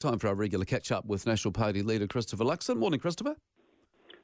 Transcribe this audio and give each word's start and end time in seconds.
Time 0.00 0.20
for 0.20 0.28
our 0.28 0.34
regular 0.36 0.64
catch 0.64 0.92
up 0.92 1.04
with 1.06 1.26
National 1.26 1.50
Party 1.50 1.82
leader 1.82 2.06
Christopher 2.06 2.44
Luxon. 2.44 2.76
Morning, 2.76 3.00
Christopher. 3.00 3.34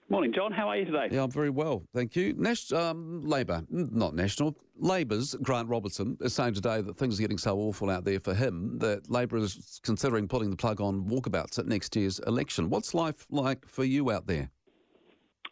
Morning, 0.08 0.32
John. 0.32 0.52
How 0.52 0.68
are 0.68 0.76
you 0.76 0.84
today? 0.84 1.08
Yeah, 1.10 1.24
I'm 1.24 1.32
very 1.32 1.50
well, 1.50 1.82
thank 1.92 2.14
you. 2.14 2.32
Nas- 2.36 2.70
um, 2.72 3.22
Labour, 3.22 3.64
not 3.70 4.14
National, 4.14 4.54
Labour's 4.76 5.34
Grant 5.42 5.68
Robertson 5.68 6.16
is 6.20 6.32
saying 6.32 6.54
today 6.54 6.80
that 6.80 6.96
things 6.96 7.18
are 7.18 7.22
getting 7.22 7.38
so 7.38 7.56
awful 7.58 7.90
out 7.90 8.04
there 8.04 8.20
for 8.20 8.34
him 8.34 8.78
that 8.78 9.10
Labour 9.10 9.38
is 9.38 9.80
considering 9.82 10.28
putting 10.28 10.50
the 10.50 10.56
plug 10.56 10.80
on 10.80 11.06
walkabouts 11.06 11.58
at 11.58 11.66
next 11.66 11.96
year's 11.96 12.20
election. 12.20 12.70
What's 12.70 12.94
life 12.94 13.26
like 13.30 13.66
for 13.66 13.82
you 13.82 14.12
out 14.12 14.28
there? 14.28 14.50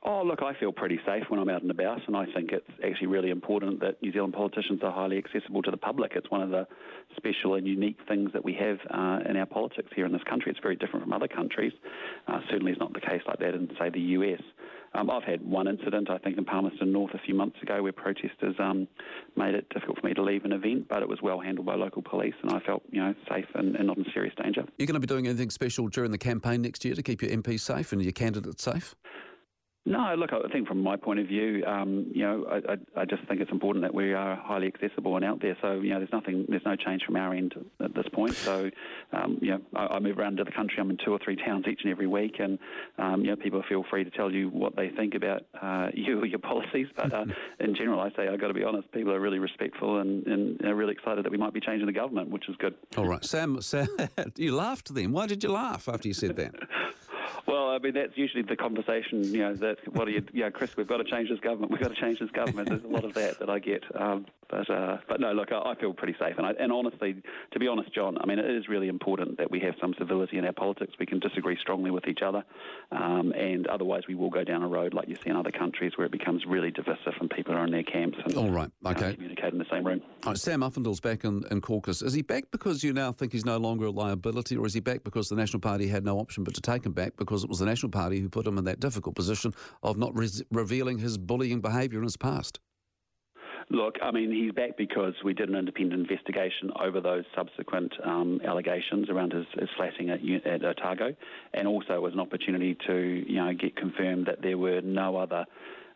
Oh, 0.05 0.23
look, 0.25 0.43
I 0.43 0.53
feel 0.59 0.73
pretty 0.73 0.99
safe 1.07 1.23
when 1.29 1.39
I'm 1.39 1.49
out 1.49 1.63
and 1.63 1.71
about, 1.71 2.01
and 2.09 2.17
I 2.17 2.27
think 2.27 2.51
it's 2.51 2.69
actually 2.85 3.07
really 3.07 3.31
important 3.31 3.79
that 3.81 4.03
New 4.03 4.11
Zealand 4.11 4.33
politicians 4.33 4.81
are 4.83 4.91
highly 4.91 5.17
accessible 5.17 5.63
to 5.63 5.71
the 5.71 5.77
public. 5.77 6.13
It's 6.17 6.29
one 6.29 6.43
of 6.43 6.51
the 6.51 6.67
special 7.17 7.55
and 7.55 7.69
unique 7.69 7.99
things 8.09 8.33
that 8.33 8.45
we 8.45 8.53
have 8.55 8.79
uh, 8.91 9.21
in 9.31 9.37
our 9.37 9.47
politics 9.47 9.91
here 9.95 10.05
in 10.05 10.11
this 10.11 10.25
country. 10.25 10.51
It's 10.51 10.61
very 10.61 10.75
different 10.75 11.05
from 11.05 11.13
other 11.13 11.29
countries. 11.29 11.73
Uh, 12.27 12.41
certainly, 12.51 12.73
it's 12.73 12.81
not 12.81 12.93
the 12.93 13.01
case 13.01 13.21
like 13.29 13.39
that 13.39 13.55
in, 13.55 13.71
say, 13.79 13.91
the 13.91 14.01
US. 14.01 14.41
Um, 14.95 15.09
I've 15.09 15.23
had 15.23 15.41
one 15.43 15.69
incident, 15.69 16.11
I 16.11 16.19
think, 16.19 16.37
in 16.37 16.45
Palmerston 16.45 16.93
North 16.93 17.15
a 17.15 17.19
few 17.19 17.35
months 17.35 17.63
ago 17.63 17.83
where 17.83 17.93
protesters 17.93 18.57
um, 18.59 18.89
made 19.37 19.55
it 19.55 19.69
difficult 19.71 20.01
for 20.01 20.07
me 20.07 20.15
to 20.15 20.23
leave 20.23 20.45
an 20.45 20.53
event, 20.53 20.89
but 20.89 21.03
it 21.03 21.09
was 21.09 21.23
well 21.23 21.41
handled 21.41 21.67
by 21.67 21.77
local 21.77 22.03
police, 22.03 22.35
and 22.43 22.53
I 22.53 22.59
felt, 22.61 22.83
you 22.91 23.01
know, 23.01 23.15
safe 23.31 23.47
and, 23.55 23.77
and 23.77 23.87
not 23.87 23.97
in 23.97 24.05
serious 24.13 24.35
danger. 24.43 24.65
You're 24.79 24.87
going 24.87 24.95
to 24.95 25.01
be 25.01 25.07
doing 25.07 25.27
anything 25.27 25.51
special 25.51 25.89
during 25.89 26.11
the 26.11 26.19
campaign 26.19 26.61
next 26.61 26.85
year 26.85 26.95
to 26.95 27.03
keep 27.03 27.23
your 27.23 27.31
MPs 27.31 27.61
safe 27.61 27.93
and 27.93 28.03
your 28.03 28.13
candidates 28.13 28.65
safe? 28.65 28.95
No, 29.85 30.15
look, 30.17 30.31
I 30.33 30.49
think 30.53 30.69
from 30.69 30.81
my 30.81 30.95
point 30.95 31.19
of 31.19 31.27
view, 31.27 31.65
um, 31.67 32.07
you 32.15 32.23
know, 32.23 32.47
I, 32.49 32.73
I, 32.73 33.03
I, 33.03 33.05
just 33.05 33.27
think 33.27 33.41
it's 33.41 33.51
important 33.51 33.83
that 33.83 33.93
we 33.93 34.13
are 34.13 34.37
highly 34.37 34.69
accessible 34.69 35.17
and 35.17 35.25
out 35.25 35.43
there. 35.43 35.57
So, 35.61 35.81
you 35.81 35.91
know, 35.91 35.99
there's 35.99 36.13
nothing, 36.13 36.47
there's 36.49 36.65
no 36.65 36.77
change 36.77 37.03
from 37.05 37.17
our 37.17 37.35
end 37.35 37.53
at 37.81 37.93
this 37.93 38.07
point. 38.13 38.35
So, 38.35 38.71
um, 39.13 39.39
you 39.41 39.51
know, 39.51 39.61
I, 39.75 39.97
I, 39.97 39.99
move 39.99 40.21
around 40.21 40.37
to 40.37 40.45
the 40.45 40.53
country. 40.53 40.77
I'm 40.79 40.89
in 40.91 40.99
two 41.05 41.11
or 41.11 41.19
three 41.19 41.35
towns 41.35 41.65
each 41.69 41.81
and 41.83 41.91
every 41.91 42.07
week, 42.07 42.37
and 42.39 42.61
um, 42.97 43.23
you 43.23 43.31
know, 43.31 43.37
people 43.37 43.61
feel 43.69 43.85
free 43.91 44.05
to 44.05 44.11
tell 44.11 44.31
you 44.31 44.51
what 44.51 44.77
they 44.77 44.89
think 44.89 45.17
about 45.17 45.43
uh, 45.61 45.89
you 45.95 46.21
or 46.21 46.27
your 46.27 46.39
policies. 46.39 46.87
But 46.95 47.13
uh, 47.13 47.25
in 47.59 47.75
general, 47.75 47.99
I 47.99 48.11
say 48.11 48.29
I've 48.29 48.41
got 48.41 48.49
to 48.49 48.55
be 48.55 48.63
honest. 48.63 48.91
People 48.93 49.13
are 49.13 49.21
really 49.21 49.41
respectful 49.41 49.99
and, 49.99 50.25
and 50.29 50.65
are 50.65 50.77
really 50.77 50.93
excited 50.93 51.25
that 51.25 51.33
we 51.33 51.39
might 51.39 51.55
be 51.55 51.61
changing 51.61 51.87
the 51.87 51.93
government, 51.93 52.31
which 52.31 52.49
is 52.49 52.55
good. 52.61 52.75
All 52.97 53.09
right, 53.09 53.25
Sam. 53.25 53.61
Sam, 53.61 53.89
you 54.37 54.55
laughed 54.55 54.95
then. 54.95 55.11
Why 55.11 55.27
did 55.27 55.43
you 55.43 55.51
laugh 55.51 55.89
after 55.89 56.07
you 56.07 56.15
said 56.15 56.37
that? 56.37 56.55
Well, 57.47 57.71
I 57.71 57.79
mean, 57.79 57.95
that's 57.95 58.17
usually 58.17 58.43
the 58.43 58.57
conversation, 58.57 59.25
you 59.25 59.41
know, 59.41 59.55
that, 59.55 59.79
what 59.95 60.09
are 60.09 60.11
you, 60.11 60.25
yeah, 60.33 60.51
Chris, 60.51 60.77
we've 60.77 60.87
got 60.87 60.99
to 60.99 61.05
change 61.05 61.29
this 61.29 61.41
government, 61.41 61.73
we've 61.73 61.81
got 61.81 61.95
to 61.95 62.01
change 62.01 62.19
this 62.19 62.31
government. 62.31 62.69
There's 62.69 62.85
a 62.85 62.89
lot 62.89 63.05
of 63.05 63.15
that 63.15 63.39
that 63.41 63.51
I 63.51 63.59
get. 63.59 63.85
Um, 63.95 64.27
but, 64.53 64.69
uh, 64.69 64.99
but 65.09 65.19
no, 65.19 65.33
look, 65.33 65.51
I, 65.51 65.71
I, 65.71 65.75
feel 65.77 65.95
pretty 65.95 66.15
safe. 66.19 66.35
And, 66.37 66.47
I, 66.47 66.51
and 66.61 66.71
honestly, 66.71 67.23
to 67.53 67.59
be 67.59 67.67
honest, 67.69 67.93
John, 67.95 68.19
I 68.21 68.27
mean, 68.27 68.39
it 68.39 68.45
is 68.45 68.69
really 68.69 68.89
important 68.89 69.39
that 69.39 69.51
we 69.51 69.61
have 69.61 69.75
some 69.81 69.95
civility 69.99 70.37
in 70.37 70.45
our 70.45 70.53
politics. 70.53 70.93
We 71.01 71.07
can 71.07 71.21
disagree 71.21 71.57
strongly 71.59 71.91
with 71.91 72.07
each 72.07 72.21
other. 72.21 72.45
Um, 72.91 73.33
and 73.33 73.67
otherwise, 73.67 74.03
we 74.07 74.15
will 74.15 74.29
go 74.29 74.45
down 74.45 74.63
a 74.63 74.69
road 74.69 74.93
like 74.93 75.09
you 75.09 75.17
see 75.17 75.31
in 75.31 75.37
other 75.37 75.51
countries 75.51 75.93
where 75.97 76.05
it 76.05 76.13
becomes 76.13 76.45
really 76.47 76.71
divisive 76.71 77.15
and 77.19 77.31
people 77.31 77.55
are 77.55 77.65
in 77.65 77.73
their 77.73 77.83
camps 77.83 78.19
and 78.23 78.35
All 78.35 78.51
right. 78.51 78.71
okay. 78.85 79.15
communicate 79.15 79.55
in 79.55 79.59
the 79.59 79.67
same 79.71 79.87
room. 79.87 80.03
Right, 80.27 80.37
Sam 80.37 80.61
Uffindell's 80.61 81.01
back 81.01 81.25
in, 81.25 81.45
in 81.51 81.63
caucus. 81.63 82.03
Is 82.03 82.13
he 82.13 82.21
back 82.21 82.45
because 82.51 82.85
you 82.85 82.93
now 82.93 83.11
think 83.11 83.33
he's 83.33 83.47
no 83.47 83.57
longer 83.57 83.87
a 83.87 83.91
liability, 83.91 84.57
or 84.59 84.67
is 84.67 84.75
he 84.75 84.81
back 84.81 85.03
because 85.03 85.31
the 85.31 85.35
National 85.35 85.61
Party 85.61 85.89
had 85.89 86.05
no 86.05 86.19
option 86.19 86.45
but 86.45 86.55
to 86.55 86.61
take 86.61 86.85
him 86.85 86.93
back 86.93 87.17
because 87.23 87.45
it 87.45 87.51
was 87.51 87.59
the 87.59 87.67
National 87.67 87.91
Party 87.91 88.21
who 88.21 88.29
put 88.29 88.47
him 88.47 88.59
in 88.59 88.65
that 88.65 88.81
difficult 88.81 89.15
position 89.15 89.53
of 89.83 89.97
not 89.97 90.17
re- 90.17 90.29
revealing 90.51 90.99
his 90.99 91.19
bullying 91.19 91.61
behaviour 91.61 91.99
in 91.99 92.05
his 92.05 92.17
past? 92.17 92.61
Look, 93.71 93.97
I 94.03 94.11
mean, 94.11 94.31
he's 94.31 94.53
back 94.53 94.77
because 94.77 95.15
we 95.25 95.35
did 95.35 95.49
an 95.49 95.55
independent 95.55 96.03
investigation 96.03 96.71
over 96.79 97.01
those 97.01 97.25
subsequent 97.35 97.93
um, 98.05 98.41
allegations 98.45 99.09
around 99.09 99.33
his, 99.33 99.47
his 99.59 99.69
at, 99.81 100.47
at 100.47 100.65
Otago, 100.65 101.15
and 101.55 101.67
also 101.67 101.95
it 101.95 102.03
was 102.03 102.13
an 102.13 102.21
opportunity 102.21 102.77
to, 102.87 103.25
you 103.27 103.37
know, 103.37 103.53
get 103.55 103.77
confirmed 103.77 104.27
that 104.27 104.43
there 104.43 104.59
were 104.59 104.81
no 104.83 105.17
other 105.17 105.47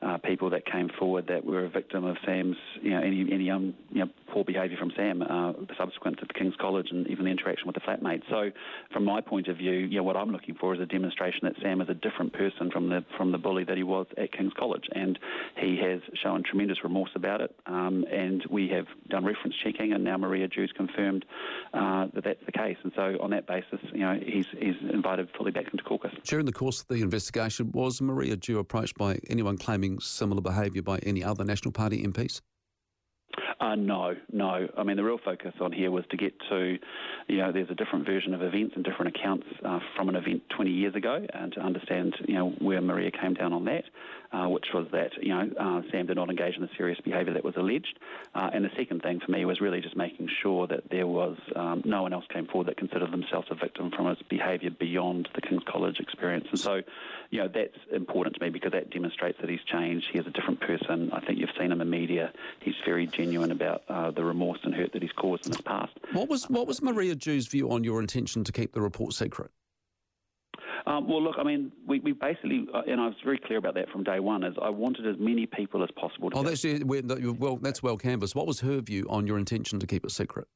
uh, 0.03 0.19
people 0.19 0.51
that 0.51 0.67
came 0.67 0.91
forward 0.99 1.27
that 1.29 1.45
were 1.45 1.65
a 1.65 1.69
victim 1.69 2.05
of 2.05 2.17
Sam's, 2.25 2.57
you 2.83 2.91
know, 2.91 3.01
any 3.01 3.27
any 3.33 3.51
um, 3.51 3.75
you 3.91 4.01
know, 4.01 4.11
poor 4.33 4.45
behaviour 4.45 4.77
from 4.77 4.93
Sam, 4.97 5.23
uh, 5.23 5.53
subsequent 5.79 6.19
to 6.19 6.27
King's 6.39 6.55
College 6.61 6.89
and 6.91 7.07
even 7.09 7.25
the 7.25 7.31
interaction 7.31 7.67
with 7.67 7.75
the 7.75 7.81
flatmate. 7.81 8.23
So, 8.29 8.51
from 8.93 9.05
my 9.05 9.21
point 9.21 9.49
of 9.49 9.57
view, 9.57 9.73
you 9.73 9.97
know, 9.97 10.03
what 10.03 10.17
I'm 10.17 10.31
looking 10.31 10.55
for 10.55 10.75
is 10.75 10.81
a 10.81 10.87
demonstration 10.87 11.41
that 11.45 11.55
Sam 11.63 11.81
is 11.81 11.89
a 11.89 11.95
different 11.95 12.33
person 12.33 12.71
from 12.71 12.89
the 12.89 13.05
from 13.17 13.33
the 13.33 13.39
bully 13.39 13.65
that 13.65 13.77
he 13.77 13.83
was 13.83 14.07
at 14.19 14.33
King's 14.33 14.53
College, 14.59 14.85
and 14.95 15.19
he 15.57 15.79
has 15.83 16.01
shown 16.23 16.43
tremendous 16.43 16.83
remorse 16.83 17.11
about 17.15 17.41
it. 17.41 17.55
Um, 17.67 18.05
and 18.13 18.45
we 18.51 18.69
have 18.69 18.87
done 19.09 19.25
reference 19.25 19.55
checking, 19.65 19.93
and 19.93 20.05
now 20.05 20.19
Maria 20.19 20.49
Dew's 20.49 20.73
confirmed 20.77 21.25
uh, 21.73 22.09
that 22.15 22.25
that's 22.25 22.45
the 22.45 22.53
case. 22.53 22.77
And 22.83 22.93
so, 22.95 23.17
on 23.21 23.31
that 23.31 23.47
basis, 23.47 23.81
you 23.93 24.01
know, 24.01 24.19
he's 24.23 24.47
he's 24.59 24.77
invited 24.93 25.29
fully 25.37 25.53
back 25.53 25.67
into 25.73 25.85
caucus. 25.85 26.13
During 26.25 26.47
the 26.47 26.53
course 26.53 26.81
of 26.81 26.89
the 26.89 27.03
investigation, 27.03 27.71
was 27.73 28.01
Maria 28.03 28.37
Dew 28.37 28.59
approached 28.59 28.97
by 28.97 29.19
anyone 29.29 29.57
claiming 29.57 29.86
similar 30.01 30.41
behaviour 30.41 30.83
by 30.83 30.99
any 30.99 31.23
other 31.23 31.45
National 31.45 31.73
Party 31.73 32.03
MPs? 32.03 32.41
Uh, 33.61 33.75
no, 33.75 34.15
no. 34.33 34.69
I 34.77 34.83
mean, 34.83 34.97
the 34.97 35.05
real 35.05 35.19
focus 35.25 35.53
on 35.61 35.73
here 35.73 35.91
was 35.91 36.05
to 36.11 36.17
get 36.17 36.35
to, 36.51 36.79
you 37.27 37.39
know, 37.39 37.53
there's 37.53 37.71
a 37.71 37.75
different 37.75 38.07
version 38.07 38.35
of 38.35 38.43
events 38.43 38.75
and 38.77 38.85
different 38.85 39.17
accounts 39.17 39.47
uh, 39.65 39.79
from 39.97 40.09
an 40.09 40.17
event 40.17 40.43
20 40.55 40.71
years 40.71 40.95
ago, 40.95 41.27
and 41.33 41.53
to 41.53 41.61
understand, 41.61 42.15
you 42.27 42.35
know, 42.35 42.51
where 42.59 42.81
Maria 42.81 43.11
came 43.11 43.35
down 43.35 43.53
on 43.53 43.65
that, 43.65 43.85
uh, 44.37 44.49
which 44.49 44.67
was 44.75 44.87
that, 44.93 45.13
you 45.23 45.31
know, 45.31 45.49
uh, 45.59 45.83
Sam 45.91 46.07
did 46.07 46.17
not 46.17 46.29
engage 46.29 46.57
in 46.57 46.63
the 46.63 46.69
serious 46.77 47.01
behaviour 47.01 47.33
that 47.33 47.45
was 47.45 47.57
alleged. 47.57 47.99
Uh, 48.35 48.51
and 48.53 48.65
the 48.65 48.71
second 48.77 49.03
thing 49.03 49.21
for 49.25 49.31
me 49.31 49.45
was 49.45 49.61
really 49.61 49.81
just 49.81 49.97
making 49.97 50.29
sure 50.43 50.67
that 50.67 50.91
there 50.91 51.07
was 51.07 51.37
um, 51.55 51.83
no 51.85 52.03
one 52.03 52.13
else 52.13 52.25
came 52.33 52.47
forward 52.47 52.69
that 52.69 52.77
considered 52.77 53.11
themselves 53.11 53.49
a 53.51 53.55
victim 53.55 53.91
from 53.91 54.07
his 54.07 54.19
behaviour 54.29 54.71
beyond 54.71 55.29
the 55.35 55.41
King's 55.41 55.63
College 55.67 56.01
experience. 56.01 56.47
And 56.51 56.61
so, 56.61 56.83
you 57.31 57.39
know, 57.41 57.49
that's 57.49 57.77
important 57.93 58.37
to 58.37 58.43
me 58.43 58.51
because 58.51 58.73
that 58.73 58.91
demonstrates 58.91 59.39
that 59.41 59.49
he's 59.49 59.65
changed. 59.65 60.09
He 60.13 60.19
is 60.19 60.27
a 60.27 60.31
different 60.31 60.61
person. 60.61 61.11
I 61.13 61.21
think 61.21 61.39
you've 61.39 61.51
seen 61.59 61.73
him 61.73 61.81
in 61.81 61.89
media. 61.89 62.33
He's 62.61 62.75
very 62.85 63.07
genuine 63.07 63.53
about 63.53 63.83
uh, 63.89 64.11
the 64.11 64.25
remorse 64.25 64.59
and 64.65 64.75
hurt 64.75 64.93
that 64.93 65.03
he's 65.03 65.13
caused 65.13 65.47
in 65.47 65.53
his 65.53 65.61
past. 65.63 65.93
What 66.13 66.29
was 66.29 66.45
what 66.51 66.67
was 66.67 66.83
Maria 66.83 67.15
Dew's 67.15 67.47
view 67.47 67.71
on 67.71 67.85
your 67.85 68.01
intention 68.01 68.45
to 68.45 68.53
keep 68.53 68.73
the 68.73 68.81
report 68.81 69.15
secret? 69.15 69.51
Um, 70.87 71.09
well, 71.09 71.21
look, 71.21 71.35
I 71.37 71.43
mean, 71.43 71.73
we, 71.87 71.99
we 71.99 72.13
basically, 72.13 72.67
uh, 72.73 72.83
and 72.87 73.01
I 73.01 73.07
was 73.07 73.17
very 73.25 73.39
clear 73.39 73.59
about 73.59 73.75
that 73.75 73.91
from 73.91 74.05
day 74.05 74.21
one, 74.21 74.45
is 74.45 74.55
I 74.63 74.71
wanted 74.71 75.07
as 75.07 75.17
many 75.19 75.47
people 75.47 75.83
as 75.83 75.91
possible 76.01 76.31
to. 76.31 76.39
Oh, 76.39 76.43
that's 76.45 76.65
well, 76.85 77.57
that's 77.57 77.83
well 77.83 77.97
canvassed. 77.97 78.37
What 78.37 78.47
was 78.47 78.61
her 78.61 78.81
view 78.81 79.05
on 79.11 79.27
your 79.27 79.39
intention 79.39 79.81
to 79.81 79.87
keep 79.87 80.05
it 80.05 80.13
secret? 80.13 80.47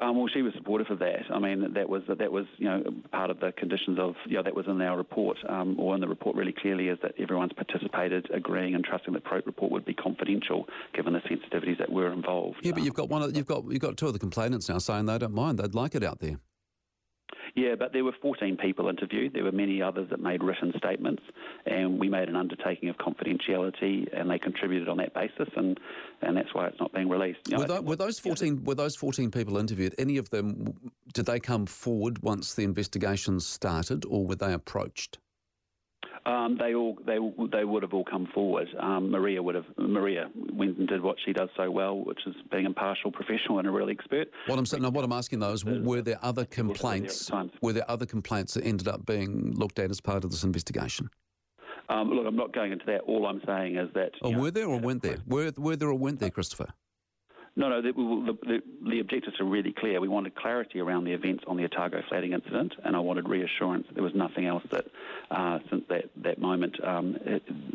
Um, 0.00 0.18
well, 0.18 0.26
she 0.34 0.42
was 0.42 0.52
supportive 0.56 0.90
of 0.90 0.98
that. 0.98 1.20
I 1.32 1.38
mean, 1.38 1.72
that 1.74 1.88
was 1.88 2.02
that 2.08 2.32
was 2.32 2.46
you 2.58 2.64
know 2.64 2.82
part 3.12 3.30
of 3.30 3.38
the 3.38 3.52
conditions 3.52 3.96
of 4.00 4.16
you 4.26 4.36
know 4.36 4.42
that 4.42 4.54
was 4.54 4.66
in 4.66 4.80
our 4.82 4.96
report, 4.96 5.38
um, 5.48 5.78
or 5.78 5.94
in 5.94 6.00
the 6.00 6.08
report 6.08 6.34
really 6.34 6.52
clearly 6.52 6.88
is 6.88 6.98
that 7.02 7.12
everyone's 7.16 7.52
participated, 7.52 8.28
agreeing 8.34 8.74
and 8.74 8.84
trusting 8.84 9.14
that 9.14 9.22
the 9.22 9.42
report 9.46 9.70
would 9.70 9.84
be 9.84 9.94
confidential, 9.94 10.66
given 10.94 11.12
the 11.12 11.20
sensitivities 11.20 11.78
that 11.78 11.92
were 11.92 12.12
involved. 12.12 12.56
Yeah, 12.62 12.72
but 12.72 12.80
um, 12.80 12.86
you've 12.86 12.94
got 12.94 13.08
one. 13.08 13.32
You've 13.36 13.46
got 13.46 13.64
you've 13.70 13.80
got 13.80 13.96
two 13.96 14.08
of 14.08 14.14
the 14.14 14.18
complainants 14.18 14.68
now 14.68 14.78
saying 14.78 15.06
they 15.06 15.16
don't 15.16 15.32
mind. 15.32 15.60
They'd 15.60 15.76
like 15.76 15.94
it 15.94 16.02
out 16.02 16.18
there. 16.18 16.40
Yeah, 17.54 17.76
but 17.78 17.92
there 17.92 18.02
were 18.02 18.14
14 18.20 18.56
people 18.56 18.88
interviewed. 18.88 19.32
There 19.32 19.44
were 19.44 19.52
many 19.52 19.80
others 19.80 20.10
that 20.10 20.20
made 20.20 20.42
written 20.42 20.72
statements, 20.76 21.22
and 21.66 22.00
we 22.00 22.08
made 22.08 22.28
an 22.28 22.34
undertaking 22.34 22.88
of 22.88 22.96
confidentiality, 22.96 24.08
and 24.12 24.28
they 24.28 24.40
contributed 24.40 24.88
on 24.88 24.96
that 24.96 25.14
basis, 25.14 25.48
and, 25.56 25.78
and 26.20 26.36
that's 26.36 26.52
why 26.52 26.66
it's 26.66 26.80
not 26.80 26.92
being 26.92 27.08
released. 27.08 27.38
You 27.48 27.56
know, 27.56 27.62
were, 27.62 27.68
those, 27.68 27.82
were, 27.82 27.96
those 27.96 28.18
14 28.18 28.64
were 28.64 28.74
those 28.74 28.96
14 28.96 29.30
people 29.30 29.56
interviewed? 29.56 29.94
Any 29.98 30.16
of 30.16 30.30
them 30.30 30.74
did 31.12 31.26
they 31.26 31.38
come 31.38 31.66
forward 31.66 32.22
once 32.22 32.54
the 32.54 32.64
investigation 32.64 33.38
started, 33.38 34.04
or 34.04 34.26
were 34.26 34.34
they 34.34 34.52
approached? 34.52 35.18
Um, 36.26 36.56
they 36.58 36.74
all 36.74 36.96
they 37.06 37.18
they 37.52 37.64
would 37.64 37.82
have 37.82 37.92
all 37.92 38.04
come 38.04 38.26
forward. 38.32 38.68
Um, 38.80 39.10
Maria 39.10 39.42
would 39.42 39.54
have 39.54 39.66
Maria 39.76 40.30
went 40.54 40.78
and 40.78 40.88
did 40.88 41.02
what 41.02 41.16
she 41.24 41.34
does 41.34 41.50
so 41.54 41.70
well, 41.70 41.98
which 42.02 42.20
is 42.26 42.34
being 42.50 42.64
impartial, 42.64 43.12
professional, 43.12 43.58
and 43.58 43.68
a 43.68 43.70
real 43.70 43.90
expert. 43.90 44.28
What 44.46 44.58
I'm 44.58 44.64
saying, 44.64 44.82
no, 44.82 44.88
what 44.88 45.04
I'm 45.04 45.12
asking 45.12 45.40
though 45.40 45.52
is, 45.52 45.64
were 45.66 46.00
there 46.00 46.18
other 46.22 46.46
complaints? 46.46 47.30
Were 47.60 47.74
there 47.74 47.88
other 47.90 48.06
complaints 48.06 48.54
that 48.54 48.64
ended 48.64 48.88
up 48.88 49.04
being 49.04 49.52
looked 49.54 49.78
at 49.78 49.90
as 49.90 50.00
part 50.00 50.24
of 50.24 50.30
this 50.30 50.44
investigation? 50.44 51.10
Um, 51.90 52.10
look, 52.10 52.26
I'm 52.26 52.36
not 52.36 52.54
going 52.54 52.72
into 52.72 52.86
that. 52.86 53.02
All 53.02 53.26
I'm 53.26 53.42
saying 53.44 53.76
is 53.76 53.90
that. 53.94 54.12
Oh, 54.22 54.30
were 54.30 54.50
there 54.50 54.66
or 54.66 54.78
weren't 54.78 55.02
there? 55.02 55.18
Were, 55.26 55.52
were 55.58 55.76
there 55.76 55.88
or 55.90 55.94
weren't 55.94 56.20
there, 56.20 56.30
Christopher? 56.30 56.68
No, 57.56 57.68
no, 57.68 57.80
the, 57.80 57.92
the, 57.92 58.62
the, 58.90 58.98
objectives 58.98 59.36
are 59.38 59.44
really 59.44 59.72
clear. 59.72 60.00
We 60.00 60.08
wanted 60.08 60.34
clarity 60.34 60.80
around 60.80 61.04
the 61.04 61.12
events 61.12 61.44
on 61.46 61.56
the 61.56 61.64
Otago 61.64 62.02
flatting 62.08 62.32
incident, 62.32 62.74
and 62.84 62.96
I 62.96 62.98
wanted 62.98 63.28
reassurance 63.28 63.86
that 63.86 63.94
there 63.94 64.02
was 64.02 64.14
nothing 64.14 64.46
else 64.46 64.64
that, 64.72 64.86
uh, 65.30 65.60
since 65.70 65.84
that, 65.88 66.10
that 66.16 66.40
moment, 66.40 66.76
um, 66.82 67.16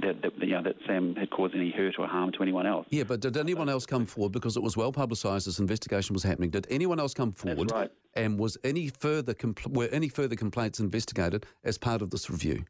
that, 0.02 0.22
that, 0.22 0.34
you 0.40 0.52
know, 0.52 0.64
that 0.64 0.76
Sam 0.86 1.16
had 1.16 1.30
caused 1.30 1.56
any 1.56 1.72
hurt 1.72 1.96
or 1.98 2.08
harm 2.08 2.34
to 2.34 2.44
anyone 2.44 2.66
else. 2.66 2.88
Yeah, 2.90 3.04
but 3.04 3.22
did 3.22 3.38
anyone 3.38 3.70
else 3.70 3.86
come 3.86 4.06
forward, 4.06 4.34
because 4.34 4.58
it 4.58 4.64
was 4.64 4.76
well 4.76 4.92
publicised 4.92 5.48
this 5.48 5.60
investigation 5.60 6.14
was 6.14 6.24
happening, 6.24 6.50
did 6.50 6.68
anyone 6.70 7.00
else 7.00 7.14
come 7.14 7.31
forward? 7.31 7.70
That's 7.70 7.74
Right. 7.74 7.92
And 8.16 8.38
was 8.38 8.58
any 8.64 8.90
further 8.90 9.34
compl- 9.34 9.74
were 9.74 9.88
any 9.94 10.10
further 10.10 10.36
complaints 10.36 10.80
investigated 10.80 11.46
as 11.64 11.78
part 11.78 12.02
of 12.02 12.10
this 12.10 12.30
review? 12.30 12.66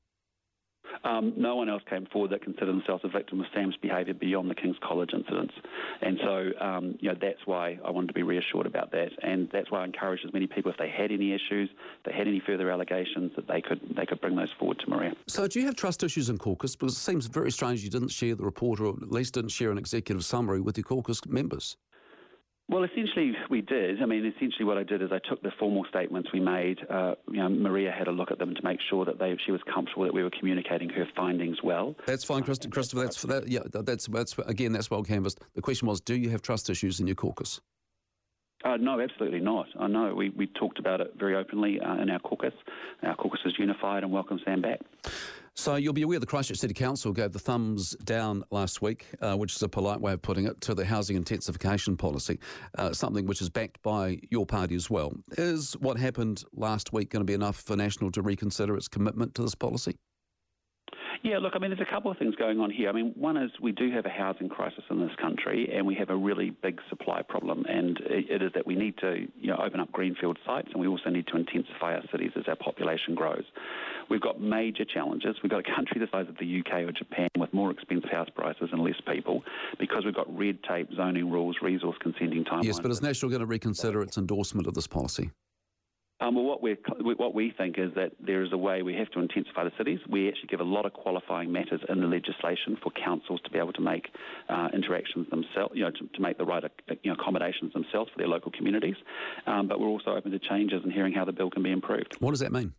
Um, 1.04 1.34
no 1.38 1.56
one 1.56 1.70
else 1.70 1.84
came 1.90 2.06
forward 2.08 2.32
that 2.32 2.42
considered 2.42 2.68
themselves 2.68 3.04
a 3.06 3.10
victim 3.10 3.40
of 3.40 3.48
Sam's 3.54 3.78
behaviour 3.78 4.14
beyond 4.14 4.50
the 4.50 4.56
King's 4.56 4.78
College 4.82 5.12
incidents. 5.14 5.54
And 6.02 6.20
so, 6.24 6.52
um, 6.60 6.98
you 7.00 7.10
know, 7.10 7.18
that's 7.20 7.46
why 7.46 7.80
I 7.86 7.92
wanted 7.92 8.08
to 8.08 8.14
be 8.14 8.24
reassured 8.24 8.66
about 8.66 8.92
that. 8.92 9.12
And 9.24 9.50
that's 9.52 9.72
why 9.72 9.82
I 9.82 9.86
encouraged 9.86 10.26
as 10.26 10.34
many 10.34 10.48
people, 10.48 10.72
if 10.72 10.78
they 10.78 10.90
had 10.90 11.12
any 11.12 11.34
issues, 11.34 11.70
if 11.70 12.04
they 12.06 12.12
had 12.12 12.28
any 12.28 12.40
further 12.40 12.70
allegations, 12.70 13.32
that 13.36 13.48
they 13.48 13.62
could 13.62 13.80
they 13.96 14.06
could 14.06 14.22
bring 14.22 14.36
those 14.36 14.52
forward 14.60 14.80
to 14.80 14.90
Maria. 14.90 15.14
So 15.28 15.48
do 15.48 15.60
you 15.60 15.66
have 15.66 15.76
trust 15.76 16.04
issues 16.04 16.30
in 16.30 16.38
caucus? 16.38 16.76
Because 16.76 16.94
it 16.94 17.00
seems 17.00 17.28
very 17.28 17.52
strange 17.52 17.84
you 17.84 17.90
didn't 17.90 18.10
share 18.10 18.36
the 18.36 18.44
report 18.44 18.80
or 18.80 18.90
at 18.90 19.12
least 19.12 19.34
didn't 19.34 19.52
share 19.52 19.72
an 19.72 19.78
executive 19.78 20.26
summary 20.26 20.62
with 20.62 20.78
your 20.78 20.84
caucus 20.84 21.26
members. 21.26 21.78
Well, 22.70 22.84
essentially, 22.84 23.34
we 23.50 23.62
did. 23.62 24.00
I 24.00 24.06
mean, 24.06 24.24
essentially, 24.24 24.64
what 24.64 24.78
I 24.78 24.84
did 24.84 25.02
is 25.02 25.12
I 25.12 25.18
took 25.28 25.42
the 25.42 25.52
formal 25.58 25.86
statements 25.90 26.30
we 26.32 26.40
made. 26.40 26.78
Uh, 26.88 27.16
you 27.28 27.38
know, 27.38 27.50
Maria 27.50 27.92
had 27.92 28.08
a 28.08 28.12
look 28.12 28.30
at 28.30 28.38
them 28.38 28.54
to 28.54 28.64
make 28.64 28.80
sure 28.88 29.06
that 29.06 29.18
they, 29.18 29.36
she 29.44 29.52
was 29.52 29.62
comfortable 29.74 30.04
that 30.04 30.14
we 30.14 30.22
were 30.22 30.30
communicating 30.30 30.88
her 30.90 31.08
findings 31.16 31.64
well. 31.64 31.96
That's 32.06 32.24
fine, 32.24 32.44
Christopher. 32.44 32.72
Christopher 32.72 33.02
that's 33.02 33.18
for 33.18 33.28
that. 33.28 33.48
Yeah, 33.48 33.62
that's 33.72 34.06
that's 34.06 34.38
again, 34.46 34.72
that's 34.72 34.92
well 34.92 35.02
canvassed. 35.02 35.40
The 35.56 35.64
question 35.64 35.88
was, 35.88 36.00
do 36.00 36.16
you 36.16 36.30
have 36.30 36.44
trust 36.44 36.70
issues 36.70 37.00
in 37.00 37.08
your 37.08 37.16
caucus? 37.16 37.60
Uh, 38.64 38.78
no, 38.78 39.00
absolutely 39.00 39.40
not. 39.40 39.66
I 39.80 39.88
know 39.88 40.14
we, 40.14 40.30
we 40.30 40.46
talked 40.46 40.80
about 40.80 41.02
it 41.02 41.14
very 41.18 41.36
openly 41.36 41.80
uh, 41.80 41.96
in 41.96 42.10
our 42.10 42.20
caucus. 42.20 42.54
Our 43.02 43.16
caucus 43.16 43.40
is 43.46 43.54
unified 43.58 44.04
and 44.04 44.12
welcomes 44.12 44.42
Sam 44.46 44.62
back. 44.62 44.82
So 45.60 45.76
you'll 45.76 45.92
be 45.92 46.04
aware 46.04 46.20
the 46.20 46.26
Christchurch 46.26 46.58
City 46.58 46.74
Council 46.74 47.12
gave 47.12 47.34
the 47.34 47.38
thumbs 47.38 47.94
down 48.06 48.46
last 48.50 48.82
week, 48.82 49.08
uh, 49.20 49.36
which 49.36 49.54
is 49.54 49.62
a 49.62 49.68
polite 49.68 50.00
way 50.00 50.14
of 50.14 50.22
putting 50.22 50.48
it, 50.48 50.62
to 50.62 50.74
the 50.74 50.86
housing 50.86 51.18
intensification 51.18 51.98
policy, 51.98 52.40
uh, 52.78 52.94
something 52.94 53.26
which 53.26 53.42
is 53.42 53.50
backed 53.50 53.82
by 53.84 54.22
your 54.32 54.46
party 54.46 54.76
as 54.76 54.90
well. 54.90 55.12
Is 55.32 55.74
what 55.74 55.98
happened 55.98 56.46
last 56.54 56.94
week 56.94 57.10
going 57.10 57.20
to 57.20 57.26
be 57.26 57.34
enough 57.34 57.58
for 57.58 57.76
National 57.76 58.10
to 58.12 58.22
reconsider 58.22 58.78
its 58.78 58.88
commitment 58.88 59.36
to 59.36 59.42
this 59.42 59.54
policy? 59.54 59.98
Yeah, 61.22 61.38
look, 61.40 61.54
I 61.56 61.60
mean, 61.60 61.70
there's 61.72 61.86
a 61.86 61.92
couple 61.92 62.10
of 62.10 62.18
things 62.18 62.36
going 62.36 62.60
on 62.60 62.72
here. 62.72 62.88
I 62.88 62.94
mean, 62.94 63.14
one 63.16 63.36
is 63.36 63.52
we 63.62 63.74
do 63.74 63.92
have 63.92 64.06
a 64.06 64.10
housing 64.10 64.48
crisis 64.48 64.84
in 64.90 65.00
this 65.00 65.16
country, 65.20 65.70
and 65.74 65.86
we 65.86 65.94
have 65.96 66.10
a 66.10 66.16
really 66.16 66.52
big 66.52 66.80
supply 66.90 67.22
problem, 67.22 67.66
and 67.68 68.00
it 68.06 68.42
is 68.42 68.52
that 68.54 68.66
we 68.66 68.76
need 68.76 68.98
to, 69.00 69.28
you 69.40 69.48
know, 69.48 69.58
open 69.58 69.82
up 69.82 69.92
greenfield 69.92 70.38
sites, 70.46 70.70
and 70.72 70.80
we 70.80 70.88
also 70.88 71.10
need 71.10 71.28
to 71.28 71.36
intensify 71.36 71.96
our 71.96 72.04
cities 72.10 72.32
as 72.38 72.44
our 72.48 72.56
population 72.56 73.16
grows. 73.16 73.44
We've 74.10 74.22
got 74.22 74.40
major 74.40 74.86
challenges. 74.86 75.36
We've 75.44 75.52
got 75.52 75.60
a 75.68 75.76
country 75.76 76.00
the 76.00 76.08
size 76.10 76.28
of 76.30 76.38
the 76.38 76.60
UK 76.62 76.88
or 76.88 76.92
Japan 76.94 77.28
with 77.38 77.54
more 77.54 77.70
expensive 77.70 78.10
house 78.10 78.30
prices 78.34 78.70
and 78.72 78.82
less 78.82 79.00
people 79.06 79.44
because 79.78 80.06
we've 80.06 80.16
got 80.16 80.36
red 80.36 80.64
tape, 80.64 80.90
zoning 80.96 81.30
rules, 81.30 81.58
resource 81.62 81.98
consenting 82.02 82.46
timelines. 82.46 82.64
Yes, 82.64 82.80
but 82.80 82.92
is 82.92 83.02
National 83.02 83.30
going 83.30 83.42
to 83.42 83.46
reconsider 83.46 84.02
its 84.02 84.18
endorsement 84.18 84.68
of 84.68 84.74
this 84.74 84.88
policy? 84.88 85.32
Um, 86.22 86.36
well, 86.36 86.44
what, 86.44 86.62
we 86.62 86.76
what 87.16 87.34
we 87.34 87.54
think 87.58 87.78
is 87.78 87.94
that 87.96 88.12
there 88.20 88.44
is 88.44 88.52
a 88.52 88.58
way 88.58 88.82
we 88.82 88.94
have 88.96 89.10
to 89.12 89.20
intensify 89.20 89.64
the 89.64 89.72
cities. 89.78 90.00
We 90.10 90.28
actually 90.28 90.48
give 90.48 90.60
a 90.60 90.66
lot 90.66 90.86
of 90.86 90.94
qualifying 90.94 91.52
matters 91.52 91.82
in 91.88 92.02
the 92.02 92.08
legislation 92.08 92.78
for 92.84 92.92
councils 92.92 93.40
to 93.46 93.50
be 93.50 93.58
able 93.58 93.74
to 93.74 93.82
make 93.82 94.10
uh, 94.50 94.68
interactions 94.74 95.30
themselves, 95.30 95.72
you 95.76 95.84
know, 95.84 95.92
to, 95.92 96.08
to 96.14 96.22
make 96.22 96.38
the 96.38 96.46
right 96.46 96.64
uh, 96.64 96.70
you 97.04 97.12
know, 97.12 97.18
accommodations 97.20 97.72
themselves 97.72 98.12
for 98.12 98.18
their 98.18 98.28
local 98.28 98.52
communities. 98.52 98.96
Um, 99.48 99.68
but 99.68 99.80
we're 99.80 99.88
also 99.88 100.12
open 100.12 100.32
to 100.32 100.40
changes 100.40 100.82
and 100.84 100.92
hearing 100.92 101.14
how 101.14 101.24
the 101.24 101.32
bill 101.32 101.50
can 101.50 101.64
be 101.64 101.72
improved. 101.72 102.18
What 102.20 102.32
does 102.32 102.42
that 102.42 102.52
mean? 102.52 102.74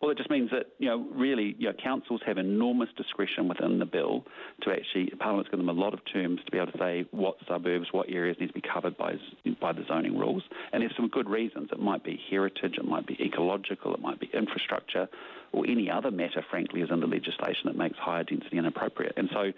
Well, 0.00 0.12
it 0.12 0.16
just 0.16 0.30
means 0.30 0.50
that 0.50 0.66
you 0.78 0.88
know 0.88 1.08
really 1.12 1.56
you 1.58 1.66
know, 1.66 1.72
councils 1.72 2.20
have 2.24 2.38
enormous 2.38 2.88
discretion 2.96 3.48
within 3.48 3.80
the 3.80 3.86
bill 3.86 4.24
to 4.62 4.70
actually 4.70 5.10
Parliament's 5.18 5.50
given 5.50 5.66
them 5.66 5.76
a 5.76 5.80
lot 5.80 5.92
of 5.92 6.00
terms 6.04 6.40
to 6.44 6.52
be 6.52 6.58
able 6.58 6.70
to 6.72 6.78
say 6.78 7.04
what 7.10 7.36
suburbs, 7.48 7.88
what 7.90 8.08
areas 8.08 8.36
need 8.38 8.46
to 8.48 8.52
be 8.52 8.60
covered 8.60 8.96
by 8.96 9.16
by 9.60 9.72
the 9.72 9.84
zoning 9.88 10.16
rules, 10.16 10.44
and 10.72 10.82
there's 10.82 10.94
some 10.94 11.08
good 11.08 11.28
reasons. 11.28 11.70
It 11.72 11.80
might 11.80 12.04
be 12.04 12.20
heritage, 12.30 12.76
it 12.78 12.84
might 12.84 13.06
be 13.06 13.20
ecological, 13.20 13.92
it 13.94 14.00
might 14.00 14.20
be 14.20 14.30
infrastructure, 14.32 15.08
or 15.52 15.66
any 15.66 15.90
other 15.90 16.12
matter, 16.12 16.44
frankly, 16.48 16.82
is 16.82 16.90
in 16.90 17.00
the 17.00 17.06
legislation 17.06 17.62
that 17.64 17.76
makes 17.76 17.98
higher 17.98 18.22
density 18.22 18.56
inappropriate. 18.56 19.14
And 19.16 19.28
so 19.32 19.52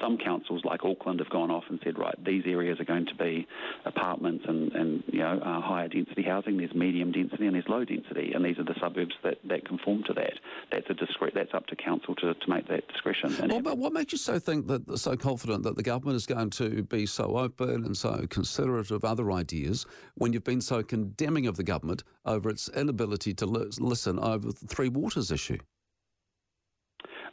some 0.00 0.18
councils, 0.18 0.62
like 0.64 0.84
Auckland, 0.84 1.20
have 1.20 1.30
gone 1.30 1.50
off 1.50 1.64
and 1.68 1.78
said, 1.84 1.98
right, 1.98 2.14
these 2.24 2.44
areas 2.46 2.80
are 2.80 2.84
going 2.84 3.06
to 3.06 3.14
be 3.14 3.46
apartments 3.84 4.44
and, 4.48 4.72
and 4.72 5.02
you 5.06 5.20
know, 5.20 5.40
uh, 5.44 5.60
higher 5.60 5.88
density 5.88 6.22
housing. 6.22 6.56
There's 6.56 6.74
medium 6.74 7.12
density 7.12 7.46
and 7.46 7.54
there's 7.54 7.68
low 7.68 7.84
density, 7.84 8.32
and 8.34 8.44
these 8.44 8.58
are 8.58 8.64
the 8.64 8.74
suburbs 8.80 9.14
that, 9.22 9.38
that 9.48 9.66
conform 9.66 10.02
to 10.04 10.12
that. 10.14 10.34
That's 10.72 10.86
a 10.90 10.94
discre- 10.94 11.34
That's 11.34 11.52
up 11.54 11.66
to 11.66 11.76
council 11.76 12.14
to, 12.16 12.34
to 12.34 12.50
make 12.50 12.68
that 12.68 12.88
discretion. 12.88 13.36
well, 13.48 13.60
but 13.60 13.78
what 13.78 13.92
makes 13.92 14.12
you 14.12 14.18
so 14.18 14.38
think 14.38 14.66
that 14.68 14.98
so 14.98 15.16
confident 15.16 15.62
that 15.64 15.76
the 15.76 15.82
government 15.82 16.16
is 16.16 16.26
going 16.26 16.50
to 16.50 16.82
be 16.84 17.06
so 17.06 17.36
open 17.36 17.84
and 17.84 17.96
so 17.96 18.26
considerate 18.28 18.90
of 18.90 19.04
other 19.04 19.30
ideas 19.32 19.86
when 20.14 20.32
you've 20.32 20.44
been 20.44 20.60
so 20.60 20.82
condemning 20.82 21.46
of 21.46 21.56
the 21.56 21.62
government 21.62 22.02
over 22.24 22.48
its 22.48 22.68
inability 22.70 23.34
to 23.34 23.46
li- 23.46 23.70
listen 23.78 24.18
over 24.18 24.48
the 24.48 24.66
Three 24.66 24.88
Waters 24.88 25.30
issue? 25.30 25.58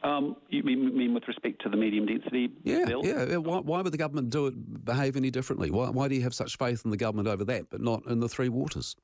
Um, 0.03 0.35
you 0.49 0.63
mean, 0.63 0.95
mean, 0.95 1.13
with 1.13 1.27
respect 1.27 1.61
to 1.63 1.69
the 1.69 1.77
medium 1.77 2.05
density 2.05 2.51
yeah, 2.63 2.85
bill? 2.85 3.05
Yeah, 3.05 3.37
why, 3.37 3.59
why, 3.59 3.81
would 3.81 3.91
the 3.91 3.97
government 3.97 4.29
do 4.29 4.47
it, 4.47 4.85
behave 4.85 5.15
any 5.15 5.31
differently? 5.31 5.71
Why, 5.71 5.89
why 5.89 6.07
do 6.07 6.15
you 6.15 6.21
have 6.21 6.33
such 6.33 6.57
faith 6.57 6.83
in 6.85 6.91
the 6.91 6.97
government 6.97 7.27
over 7.27 7.43
that, 7.45 7.69
but 7.69 7.81
not 7.81 8.05
in 8.05 8.19
the 8.19 8.29
Three 8.29 8.49
Waters? 8.49 8.95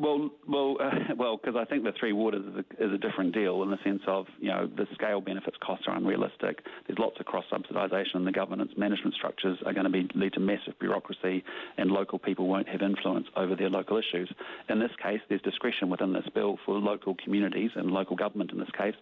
Well, 0.00 0.30
well, 0.48 0.76
uh, 0.80 1.14
well, 1.16 1.36
because 1.36 1.56
I 1.60 1.66
think 1.66 1.84
the 1.84 1.92
Three 2.00 2.14
Waters 2.14 2.44
is 2.46 2.64
a, 2.64 2.84
is 2.84 2.92
a, 2.92 2.98
different 2.98 3.34
deal 3.34 3.62
in 3.62 3.70
the 3.70 3.76
sense 3.84 4.00
of 4.06 4.26
you 4.40 4.48
know 4.48 4.66
the 4.66 4.86
scale 4.94 5.20
benefits 5.20 5.58
costs 5.62 5.84
are 5.86 5.96
unrealistic. 5.96 6.64
There's 6.86 6.98
lots 6.98 7.20
of 7.20 7.26
cross 7.26 7.44
subsidisation, 7.52 8.14
and 8.14 8.26
the 8.26 8.32
governance 8.32 8.72
management 8.78 9.14
structures 9.14 9.58
are 9.66 9.74
going 9.74 9.84
to 9.84 9.90
be 9.90 10.08
lead 10.14 10.32
to 10.34 10.40
massive 10.40 10.78
bureaucracy, 10.78 11.44
and 11.76 11.90
local 11.90 12.18
people 12.18 12.48
won't 12.48 12.68
have 12.68 12.80
influence 12.80 13.26
over 13.36 13.54
their 13.54 13.68
local 13.68 13.98
issues. 13.98 14.32
In 14.70 14.80
this 14.80 14.90
case, 15.02 15.20
there's 15.28 15.42
discretion 15.42 15.90
within 15.90 16.14
this 16.14 16.26
bill 16.34 16.58
for 16.64 16.78
local 16.78 17.14
communities 17.22 17.70
and 17.74 17.90
local 17.90 18.16
government 18.16 18.52
in 18.52 18.58
this 18.58 18.70
case 18.76 18.94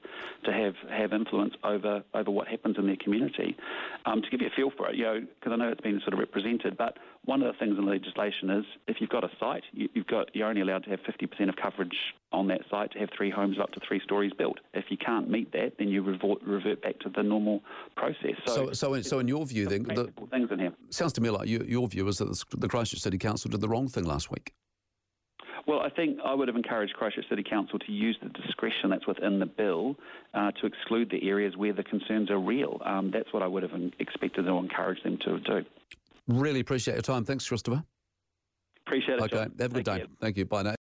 to 0.47 0.53
have 0.53 0.75
have 0.91 1.13
influence 1.13 1.55
over 1.63 2.03
over 2.13 2.31
what 2.31 2.49
happens 2.49 2.77
in 2.77 2.87
their 2.87 2.97
community. 2.97 3.57
Um, 4.05 4.21
to 4.23 4.31
give 4.31 4.41
you 4.41 4.49
a 4.49 4.57
feel 4.57 4.73
for 4.77 4.89
it, 4.89 4.97
you 4.97 5.05
know, 5.05 5.21
because 5.21 5.53
I 5.53 5.57
know 5.57 5.69
it's 5.69 5.81
been 5.81 6.01
sort 6.01 6.15
of 6.15 6.19
represented, 6.19 6.77
but 6.77 6.97
one 7.29 7.43
of 7.43 7.53
the 7.53 7.59
things 7.59 7.77
in 7.79 7.85
the 7.85 7.91
legislation 7.91 8.49
is 8.49 8.65
if 8.87 8.97
you've 9.01 9.11
got 9.11 9.23
a 9.23 9.31
site, 9.39 9.65
you, 9.73 9.89
have 9.97 10.07
got 10.07 10.35
you're 10.35 10.49
only 10.49 10.63
allowed 10.63 10.85
to 10.85 10.88
have 10.89 11.01
50% 11.01 11.49
of 11.49 11.57
coverage 11.57 11.97
on 12.33 12.49
that 12.49 12.61
site 12.71 12.93
to 12.93 12.99
have 12.99 13.09
three 13.17 13.31
homes 13.31 13.59
up 13.59 13.73
to 13.73 13.81
three 13.87 14.01
stories 14.05 14.33
built. 14.37 14.59
If 14.75 14.87
you 14.89 14.97
can't 14.97 15.31
meet 15.31 15.53
that, 15.53 15.73
then 15.79 15.89
you 15.89 16.03
revert, 16.03 16.43
revert 16.43 16.83
back 16.83 16.99
to 17.01 17.09
the 17.09 17.23
normal 17.23 17.63
process. 17.97 18.35
So, 18.47 18.67
so, 18.67 18.73
so, 18.73 18.95
in, 18.95 19.03
so 19.03 19.19
in 19.19 19.29
your 19.29 19.45
view, 19.47 19.67
then, 19.67 19.85
the, 19.85 20.13
things 20.31 20.51
in 20.51 20.59
here. 20.59 20.73
sounds 20.91 21.13
to 21.15 21.21
me 21.21 21.31
like 21.31 21.49
you, 21.49 21.65
your 21.67 21.87
view 21.89 22.07
is 22.09 22.19
that 22.19 22.45
the 22.57 22.69
Christchurch 22.69 23.01
City 23.01 23.19
Council 23.19 23.51
did 23.51 23.61
the 23.61 23.69
wrong 23.69 23.89
thing 23.89 24.05
last 24.05 24.31
week. 24.31 24.53
Well, 25.67 25.81
I 25.81 25.91
think 25.91 26.19
I 26.25 26.33
would 26.33 26.49
have 26.49 26.57
encouraged 26.57 26.95
Christchurch 26.95 27.29
City 27.29 27.43
Council 27.43 27.79
to 27.79 27.93
use 27.93 28.17
the 28.23 28.31
discretion 28.31 28.89
that's 28.89 29.07
within 29.07 29.39
the 29.39 29.47
bill 29.47 29.97
uh, 30.33 30.51
to 30.53 30.67
exclude 30.67 31.11
the 31.11 31.29
areas 31.29 31.59
where 31.59 31.75
the 31.75 31.85
concerns 31.85 32.31
are 32.31 32.39
real. 32.39 32.81
Um, 32.87 33.11
that's 33.11 33.31
what 33.35 33.43
I 33.43 33.47
would 33.47 33.63
have 33.63 33.73
expected 33.99 34.49
or 34.49 34.63
encouraged 34.63 35.05
them 35.05 35.19
to 35.27 35.39
do. 35.41 35.65
Really 36.27 36.61
appreciate 36.61 36.95
your 36.95 37.03
time. 37.03 37.25
Thanks, 37.25 37.47
Christopher. 37.47 37.85
Appreciate 38.87 39.17
it. 39.17 39.23
Okay, 39.23 39.37
John. 39.37 39.53
have 39.59 39.71
a 39.73 39.75
good 39.75 39.85
day. 39.85 40.05
Thank 40.21 40.37
you. 40.39 40.47
Bye 40.47 40.63
now. 40.63 40.77